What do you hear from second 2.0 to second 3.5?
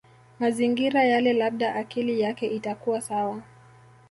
yake itakuwa sawa